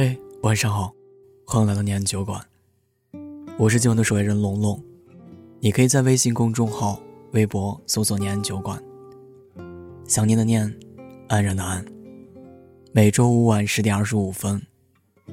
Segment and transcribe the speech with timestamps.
[0.00, 0.94] 嘿，晚上好，
[1.44, 2.40] 欢迎来到念安酒馆。
[3.58, 4.80] 我是今晚的守夜人龙龙，
[5.58, 7.02] 你可以在微信公众号、
[7.32, 8.80] 微博搜索“念安酒馆”。
[10.06, 10.72] 想念的念，
[11.26, 11.84] 安然的安。
[12.92, 14.62] 每周五晚十点二十五分，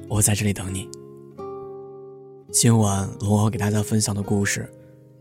[0.08, 0.88] 我在这里等你。
[2.50, 4.68] 今晚龙龙给大家分享的故事，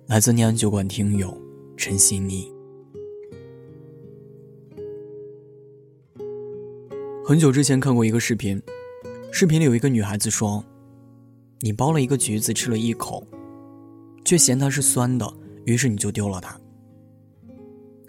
[0.07, 1.39] 来自念安酒馆听友
[1.77, 2.51] 陈希妮。
[7.23, 8.59] 很久之前看过一个视频。
[9.37, 10.63] 视频里有一个女孩子说
[11.59, 13.21] ：“你剥了一个橘子吃了一口，
[14.23, 15.29] 却嫌它是酸的，
[15.65, 16.57] 于是你就丢了它。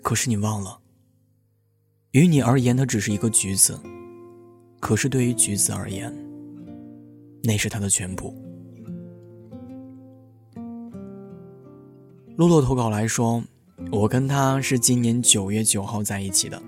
[0.05, 0.79] 可是你忘了，
[2.13, 3.77] 于你而言它只是一个橘子，
[4.79, 6.17] 可是对于橘子而言，
[7.43, 8.33] 那是它的全部。”
[12.39, 13.43] 洛洛投稿来说
[13.91, 16.63] ：“我跟他是今年九月九号在一起的，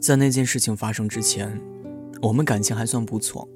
[0.00, 1.54] 在那件事情发生之前。”
[2.20, 3.48] 我们感情还算不错，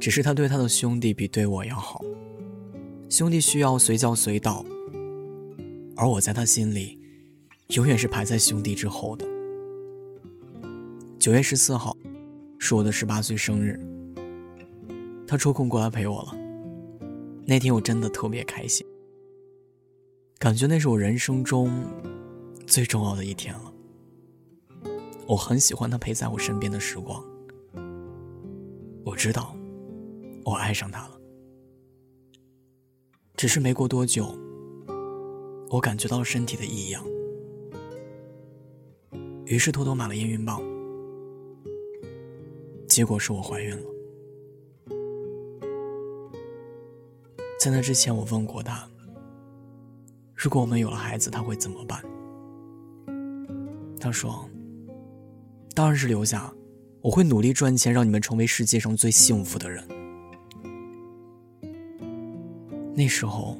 [0.00, 2.00] 只是他对他的兄弟比对我要好，
[3.10, 4.64] 兄弟需要随叫随到，
[5.96, 6.98] 而我在他心里，
[7.68, 9.26] 永远是排在兄弟之后的。
[11.18, 11.94] 九月十四号，
[12.58, 13.78] 是我的十八岁生日，
[15.26, 16.34] 他抽空过来陪我了，
[17.44, 18.86] 那天我真的特别开心，
[20.38, 21.70] 感觉那是我人生中
[22.66, 23.72] 最重要的一天了。
[25.28, 27.22] 我很喜欢他陪在我身边的时光。
[29.04, 29.56] 我知道，
[30.44, 31.20] 我爱上他了。
[33.36, 34.32] 只是没过多久，
[35.68, 37.04] 我感觉到了身体的异样，
[39.44, 40.62] 于是偷偷买了验孕棒。
[42.88, 43.82] 结果是我怀孕了。
[47.60, 48.88] 在那之前，我问过他，
[50.34, 52.00] 如果我们有了孩子，他会怎么办？
[53.98, 54.48] 他说。
[55.76, 56.50] 当然是留下，
[57.02, 59.86] 我会努力赚钱，让你们成为世界上最幸福的人。
[62.94, 63.58] 那时候，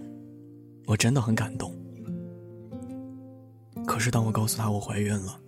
[0.87, 1.77] 我真的很感动。
[3.87, 5.39] 可是当我告诉他我怀孕了，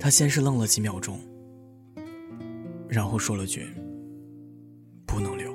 [0.00, 1.20] 他先是愣了几秒钟，
[2.88, 3.68] 然后说了句
[5.04, 5.52] ：“不能留。”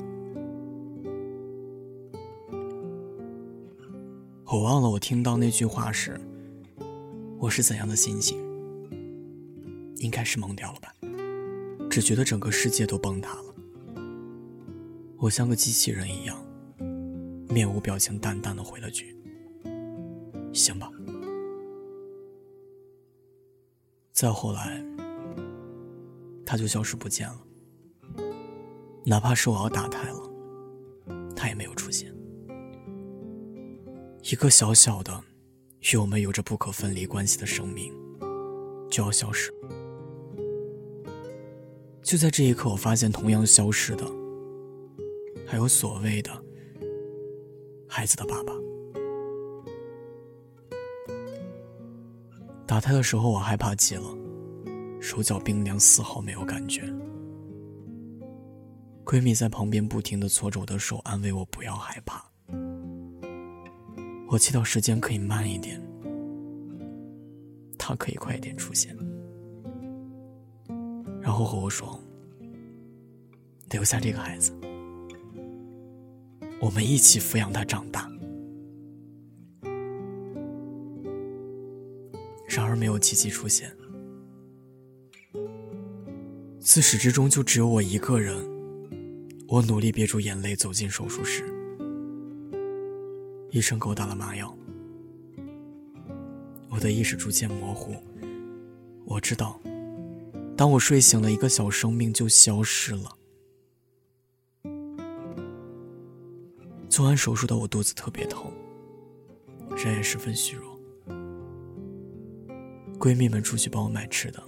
[4.46, 6.22] 我忘了我听到那句话时，
[7.40, 8.48] 我是怎样的心情。
[10.00, 10.94] 应该是懵掉了吧，
[11.90, 13.46] 只觉得整个世界都崩塌了。
[15.18, 16.44] 我像个机器人一样，
[17.50, 19.16] 面无表情，淡淡的回了句
[20.54, 20.90] ：“行吧。”
[24.14, 24.82] 再后来，
[26.46, 27.38] 他就消失不见了。
[29.06, 30.30] 哪怕是我要打胎了，
[31.36, 32.14] 他也没有出现。
[34.24, 35.24] 一个小小的，
[35.92, 37.92] 与我们有着不可分离关系的生命，
[38.90, 39.52] 就要消失。
[42.02, 44.06] 就在这一刻，我发现同样消失的，
[45.46, 46.32] 还有所谓的
[47.88, 48.54] 孩子的爸爸。
[52.66, 54.04] 打胎的时候，我害怕极了，
[55.00, 56.84] 手脚冰凉，丝毫没有感觉。
[59.06, 62.24] 闺蜜在旁边不停的搓着我的手，安慰我不要害怕。
[64.28, 65.82] 我祈祷时间可以慢一点，
[67.78, 68.96] 他可以快一点出现。
[71.22, 72.00] 然后和我说
[73.72, 74.54] ：“留下这个孩子，
[76.62, 78.10] 我们一起抚养他长大。”
[82.48, 83.72] 然而没有奇迹出现，
[86.60, 88.36] 自始至终就只有我一个人。
[89.48, 91.44] 我努力憋住眼泪走进手术室，
[93.50, 94.56] 医生给我打了麻药，
[96.70, 97.96] 我的意识逐渐模糊，
[99.06, 99.60] 我知道。
[100.60, 103.18] 当我睡醒了，一个小生命就消失了。
[106.90, 108.52] 做完手术的我肚子特别疼，
[109.78, 110.78] 人也十分虚弱。
[113.00, 114.44] 闺蜜们出去帮我买吃的，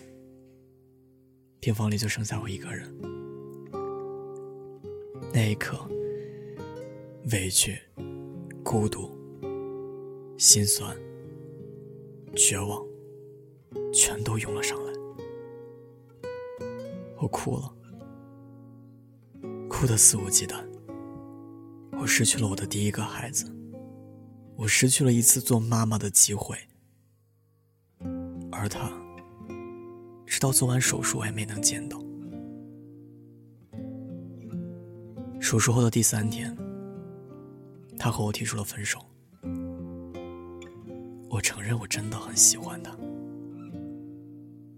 [1.61, 2.93] 病房里就剩下我一个人。
[5.33, 5.79] 那一刻，
[7.31, 7.79] 委屈、
[8.65, 9.09] 孤独、
[10.37, 10.93] 心酸、
[12.35, 12.85] 绝望，
[13.93, 14.90] 全都涌了上来。
[17.21, 17.71] 我哭了，
[19.69, 20.55] 哭得肆无忌惮。
[21.99, 23.45] 我失去了我的第一个孩子，
[24.55, 26.57] 我失去了一次做妈妈的机会，
[28.51, 28.91] 而他，
[30.25, 32.01] 直到做完手术我也没能见到。
[35.39, 36.57] 手术后的第三天，
[37.99, 38.99] 他和我提出了分手。
[41.29, 42.97] 我承认我真的很喜欢他，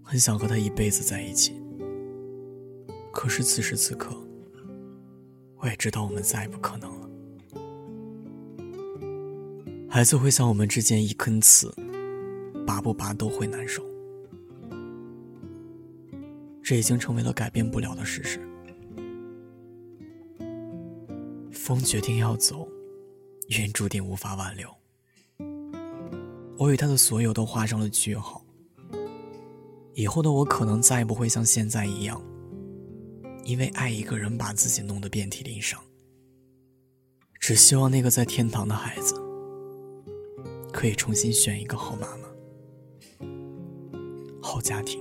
[0.02, 1.63] 很想和他一辈子在一起。
[3.14, 4.14] 可是此时此刻，
[5.58, 7.08] 我也知道我们再也不可能了。
[9.88, 11.72] 孩子会像我们之间一根刺，
[12.66, 13.82] 拔不拔都会难受。
[16.62, 18.40] 这已经成为了改变不了的事实。
[21.52, 22.68] 风决定要走，
[23.48, 24.68] 云注定无法挽留。
[26.58, 28.44] 我与他的所有都画上了句号。
[29.94, 32.20] 以后的我可能再也不会像现在一样，
[33.44, 35.80] 因为爱一个人把自己弄得遍体鳞伤。
[37.38, 39.14] 只希望那个在天堂的孩子。
[40.72, 42.24] 可以重新选一个好妈妈，
[44.42, 45.00] 好家庭。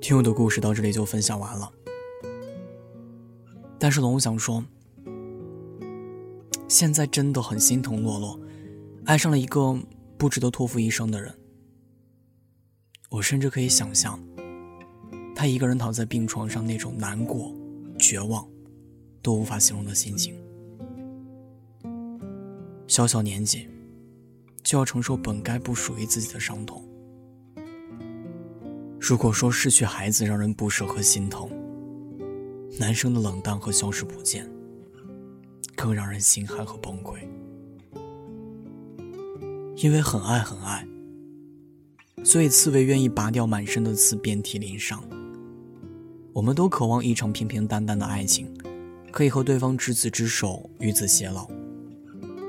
[0.00, 1.72] 听我的故事到这里就分享完了。
[3.78, 4.64] 但是龙想说，
[6.66, 8.40] 现在真的很心疼洛洛，
[9.04, 9.78] 爱上了一个
[10.18, 11.32] 不值得托付一生的人。
[13.14, 14.18] 我甚至可以想象，
[15.36, 17.54] 他一个人躺在病床上那种难过、
[17.96, 18.44] 绝望，
[19.22, 20.34] 都无法形容的心情。
[22.88, 23.68] 小小年纪，
[24.64, 26.84] 就要承受本该不属于自己的伤痛。
[28.98, 31.48] 如果说失去孩子让人不舍和心疼，
[32.80, 34.44] 男生的冷淡和消失不见，
[35.76, 37.20] 更让人心寒和崩溃。
[39.76, 40.84] 因为很爱很爱，
[42.24, 45.04] 所以刺猬愿意拔掉满身的刺，遍体鳞伤。
[46.32, 48.52] 我们都渴望一场平平淡淡的爱情，
[49.12, 51.46] 可以和对方执子之手，与子偕老。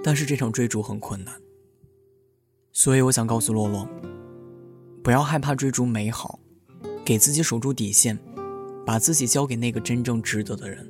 [0.02, 1.36] 但是这场追逐很困难，
[2.72, 3.88] 所以我想告诉洛洛，
[5.04, 6.40] 不要害怕追逐美好，
[7.04, 8.18] 给自己守住底线，
[8.86, 10.90] 把自己交给那个真正值得的人。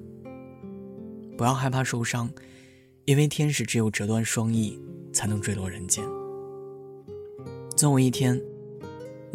[1.38, 2.30] 不要害怕受伤，
[3.06, 4.80] 因为天使只有折断双翼
[5.12, 6.04] 才能坠落人间。
[7.76, 8.42] 总有一天，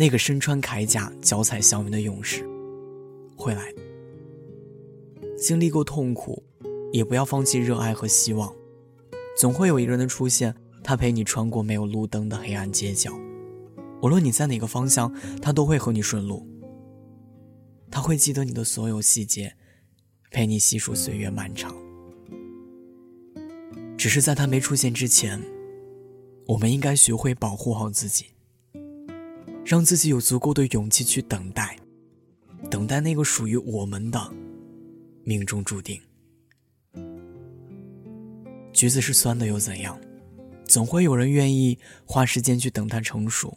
[0.00, 2.43] 那个身穿铠甲、脚踩祥云的勇士
[3.37, 3.70] 会来。
[5.37, 6.43] 经历过痛苦，
[6.91, 8.50] 也不要放弃热爱和希望。
[9.37, 13.12] 总会有一个人的出现，他陪你穿过没有路灯的黑暗街角，
[14.00, 16.49] 无论你在哪个方向，他都会和你顺路。
[17.91, 19.55] 他会记得你的所有细节，
[20.31, 21.76] 陪你细数岁月漫长。
[23.99, 25.43] 只是在他没出现之前，
[26.46, 28.29] 我们应该学会保护好自己，
[29.70, 31.76] 让自己有足够的勇气去等待，
[32.69, 34.20] 等待那个属于我们的
[35.22, 36.02] 命中注定。
[38.72, 39.96] 橘子是酸的又怎样？
[40.64, 43.56] 总会有人愿意花时间去等它成熟，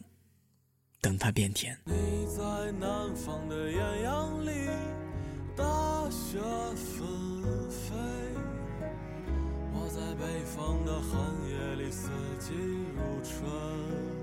[1.02, 1.76] 等它变甜。
[1.86, 1.94] 你
[2.28, 2.44] 在
[2.74, 4.52] 南方的艳阳里，
[5.56, 6.38] 大雪
[6.76, 7.08] 纷
[7.72, 7.96] 飞；
[9.74, 11.20] 我在北方的寒
[11.50, 14.23] 夜里，四季如春。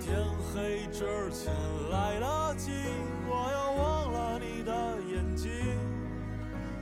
[0.00, 0.18] 天
[0.52, 1.52] 黑之前
[1.90, 2.70] 来得及，
[3.28, 4.72] 我要忘了你的
[5.12, 5.50] 眼睛，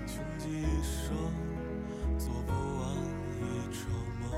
[0.06, 1.16] 穷极一生。
[2.16, 2.96] 做不完
[3.38, 4.30] 一场梦，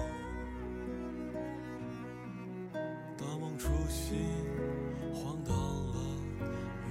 [3.16, 4.18] 大梦初醒，
[5.14, 5.94] 荒唐了
[6.87, 6.90] 一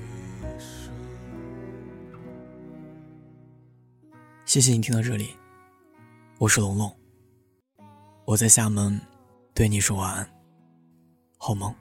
[0.59, 0.91] 生。
[4.45, 5.35] 谢谢你听到这里，
[6.37, 6.95] 我是龙龙，
[8.25, 8.99] 我在厦门
[9.53, 10.29] 对你说晚安，
[11.41, 11.73] 好梦。